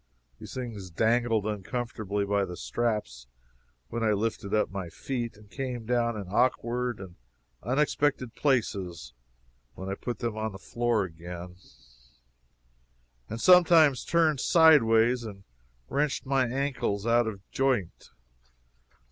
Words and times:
These 0.39 0.55
things 0.55 0.89
dangled 0.89 1.45
uncomfortably 1.45 2.25
by 2.25 2.43
the 2.43 2.57
straps 2.57 3.27
when 3.89 4.01
I 4.03 4.13
lifted 4.13 4.51
up 4.51 4.71
my 4.71 4.89
feet, 4.89 5.37
and 5.37 5.47
came 5.47 5.85
down 5.85 6.17
in 6.19 6.25
awkward 6.27 6.99
and 6.99 7.17
unexpected 7.61 8.33
places 8.33 9.13
when 9.75 9.89
I 9.89 9.93
put 9.93 10.17
them 10.17 10.35
on 10.35 10.53
the 10.53 10.57
floor 10.57 11.03
again, 11.03 11.55
and 13.29 13.39
sometimes 13.39 14.03
turned 14.03 14.39
sideways 14.39 15.23
and 15.23 15.43
wrenched 15.87 16.25
my 16.25 16.47
ankles 16.47 17.05
out 17.05 17.27
of 17.27 17.47
joint. 17.51 18.09